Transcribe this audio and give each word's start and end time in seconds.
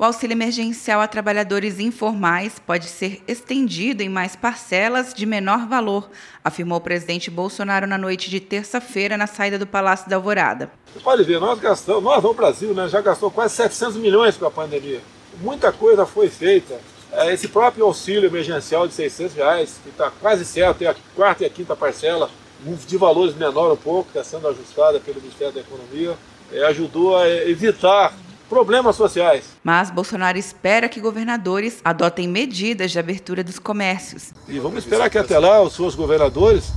O 0.00 0.04
auxílio 0.04 0.32
emergencial 0.32 1.02
a 1.02 1.06
trabalhadores 1.06 1.78
informais 1.78 2.58
pode 2.58 2.86
ser 2.86 3.22
estendido 3.28 4.02
em 4.02 4.08
mais 4.08 4.34
parcelas 4.34 5.12
de 5.12 5.26
menor 5.26 5.68
valor, 5.68 6.08
afirmou 6.42 6.78
o 6.78 6.80
presidente 6.80 7.30
Bolsonaro 7.30 7.86
na 7.86 7.98
noite 7.98 8.30
de 8.30 8.40
terça-feira 8.40 9.18
na 9.18 9.26
saída 9.26 9.58
do 9.58 9.66
Palácio 9.66 10.08
da 10.08 10.16
Alvorada. 10.16 10.70
Você 10.90 11.00
pode 11.00 11.22
ver, 11.22 11.38
nós 11.38 11.60
gastamos, 11.60 12.02
nós 12.02 12.22
no 12.22 12.32
Brasil, 12.32 12.72
né, 12.72 12.88
já 12.88 13.02
gastou 13.02 13.30
quase 13.30 13.56
700 13.56 13.98
milhões 13.98 14.38
com 14.38 14.46
a 14.46 14.50
pandemia. 14.50 15.02
Muita 15.42 15.70
coisa 15.70 16.06
foi 16.06 16.30
feita. 16.30 16.80
É, 17.12 17.34
esse 17.34 17.48
próprio 17.48 17.84
auxílio 17.84 18.24
emergencial 18.24 18.88
de 18.88 18.94
600 18.94 19.36
reais, 19.36 19.78
que 19.82 19.90
está 19.90 20.10
quase 20.10 20.46
certo, 20.46 20.80
é 20.80 20.86
a 20.86 20.96
quarta 21.14 21.42
e 21.42 21.46
a 21.46 21.50
quinta 21.50 21.76
parcela, 21.76 22.30
de 22.88 22.96
valores 22.96 23.34
menor 23.34 23.70
um 23.70 23.76
pouco, 23.76 24.08
está 24.08 24.24
sendo 24.24 24.48
ajustada 24.48 24.98
pelo 24.98 25.20
Ministério 25.20 25.52
da 25.52 25.60
Economia, 25.60 26.16
é, 26.50 26.64
ajudou 26.64 27.18
a 27.18 27.28
evitar 27.28 28.14
problemas 28.50 28.96
sociais. 28.96 29.44
Mas 29.62 29.90
Bolsonaro 29.90 30.36
espera 30.36 30.88
que 30.88 31.00
governadores 31.00 31.78
adotem 31.84 32.26
medidas 32.26 32.90
de 32.90 32.98
abertura 32.98 33.44
dos 33.44 33.60
comércios. 33.60 34.32
E 34.48 34.58
vamos 34.58 34.78
esperar 34.78 35.08
que 35.08 35.16
até 35.16 35.38
lá 35.38 35.62
os 35.62 35.74
seus 35.74 35.94
governadores, 35.94 36.72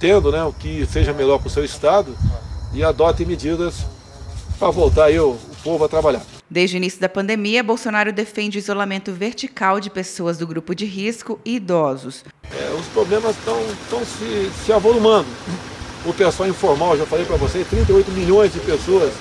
tendo 0.00 0.32
né, 0.32 0.42
o 0.42 0.52
que 0.52 0.84
seja 0.86 1.12
melhor 1.12 1.38
para 1.38 1.46
o 1.46 1.50
seu 1.50 1.64
estado, 1.64 2.14
e 2.74 2.82
adotem 2.82 3.24
medidas 3.24 3.86
para 4.58 4.70
voltar 4.70 5.04
aí 5.04 5.20
o, 5.20 5.30
o 5.30 5.56
povo 5.62 5.84
a 5.84 5.88
trabalhar. 5.88 6.22
Desde 6.50 6.76
o 6.76 6.78
início 6.78 7.00
da 7.00 7.08
pandemia, 7.08 7.62
Bolsonaro 7.62 8.12
defende 8.12 8.58
o 8.58 8.60
isolamento 8.60 9.12
vertical 9.12 9.78
de 9.78 9.90
pessoas 9.90 10.36
do 10.36 10.46
grupo 10.46 10.74
de 10.74 10.84
risco 10.84 11.38
e 11.44 11.56
idosos. 11.56 12.24
É, 12.52 12.74
os 12.74 12.86
problemas 12.86 13.36
estão 13.36 14.04
se, 14.04 14.50
se 14.64 14.72
avolumando. 14.72 15.28
O 16.04 16.12
pessoal 16.12 16.48
informal, 16.48 16.98
já 16.98 17.06
falei 17.06 17.24
para 17.24 17.36
vocês, 17.36 17.66
38 17.68 18.10
milhões 18.10 18.52
de 18.52 18.58
pessoas 18.60 19.12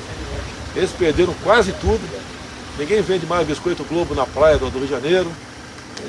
eles 0.76 0.92
perderam 0.92 1.34
quase 1.44 1.72
tudo. 1.74 2.02
Ninguém 2.78 3.02
vende 3.02 3.26
mais 3.26 3.46
biscoito 3.46 3.84
Globo 3.84 4.16
na 4.16 4.26
praia 4.26 4.58
do 4.58 4.68
Rio 4.70 4.82
de 4.82 4.88
Janeiro, 4.88 5.32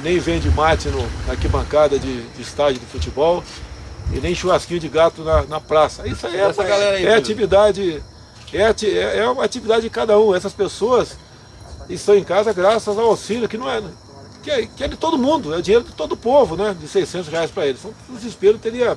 nem 0.03 0.19
vende 0.19 0.49
mate 0.51 0.89
no, 0.89 1.03
na 1.27 1.33
arquibancada 1.33 1.99
de, 1.99 2.23
de 2.23 2.43
estádio 2.43 2.81
de 2.81 2.87
futebol, 2.87 3.45
e 4.13 4.21
nem 4.21 4.35
churrasquinho 4.35 4.81
de 4.81 4.89
gato 4.89 5.23
na, 5.23 5.43
na 5.43 5.61
praça. 5.61 6.07
Isso 6.09 6.27
aí 6.27 6.37
é, 6.37 6.45
aí, 6.45 7.07
é 7.07 7.15
atividade, 7.15 8.03
é, 8.53 8.63
é, 8.63 9.19
é 9.19 9.29
uma 9.29 9.45
atividade 9.45 9.83
de 9.83 9.91
cada 9.91 10.19
um. 10.19 10.35
Essas 10.35 10.53
pessoas 10.53 11.19
estão 11.89 12.15
em 12.15 12.25
casa 12.25 12.53
graças 12.53 12.97
ao 12.97 13.07
auxílio, 13.07 13.49
que 13.49 13.59
não 13.59 13.71
é. 13.71 13.83
Que 14.43 14.51
é, 14.51 14.67
que 14.67 14.85
é 14.85 14.89
de 14.89 14.97
todo 14.97 15.17
mundo, 15.17 15.55
é 15.55 15.61
dinheiro 15.61 15.85
de 15.85 15.93
todo 15.93 16.13
o 16.13 16.17
povo, 16.17 16.57
né? 16.57 16.75
De 16.79 16.87
600 16.89 17.29
reais 17.29 17.51
para 17.51 17.67
eles. 17.67 17.81
Então, 17.81 17.95
o 18.11 18.13
desespero 18.15 18.59
teria 18.59 18.97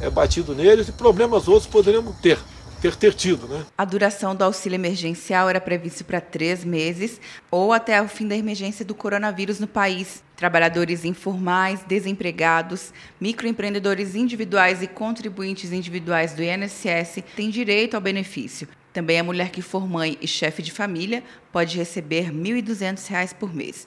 é, 0.00 0.10
batido 0.10 0.54
neles 0.54 0.88
e 0.88 0.92
problemas 0.92 1.48
outros 1.48 1.66
poderiam 1.66 2.04
ter 2.22 2.38
ter, 2.80 2.94
ter 2.96 3.14
tido. 3.14 3.46
Né? 3.48 3.64
A 3.76 3.84
duração 3.84 4.34
do 4.34 4.42
auxílio 4.42 4.76
emergencial 4.76 5.48
era 5.48 5.60
prevista 5.60 6.04
para 6.04 6.20
três 6.20 6.64
meses 6.64 7.20
ou 7.50 7.72
até 7.72 8.00
o 8.00 8.08
fim 8.08 8.26
da 8.26 8.36
emergência 8.36 8.84
do 8.84 8.94
coronavírus 8.94 9.60
no 9.60 9.66
país. 9.66 10.22
Trabalhadores 10.36 11.04
informais, 11.04 11.80
desempregados, 11.86 12.92
microempreendedores 13.20 14.14
individuais 14.14 14.82
e 14.82 14.86
contribuintes 14.86 15.72
individuais 15.72 16.32
do 16.32 16.42
INSS 16.42 17.22
têm 17.34 17.50
direito 17.50 17.94
ao 17.94 18.00
benefício. 18.00 18.68
Também 18.92 19.18
a 19.18 19.24
mulher 19.24 19.50
que 19.50 19.62
for 19.62 19.86
mãe 19.86 20.16
e 20.20 20.26
chefe 20.26 20.62
de 20.62 20.72
família 20.72 21.22
pode 21.52 21.76
receber 21.76 22.22
R$ 22.22 22.32
1.200 22.32 23.34
por 23.34 23.54
mês. 23.54 23.86